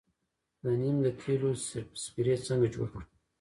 [0.63, 1.49] د نیم د تیلو
[2.03, 3.03] سپری څنګه جوړ کړم؟